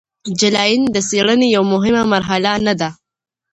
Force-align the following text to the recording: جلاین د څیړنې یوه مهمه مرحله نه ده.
جلاین 0.39 0.81
د 0.95 0.97
څیړنې 1.09 1.47
یوه 1.55 1.67
مهمه 1.73 2.03
مرحله 2.13 2.51
نه 2.65 2.73
ده. 2.79 2.89